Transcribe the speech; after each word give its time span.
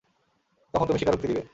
তখন 0.73 0.85
তুমি 0.85 0.99
স্বীকারোক্তি 0.99 1.27
দিবে। 1.27 1.43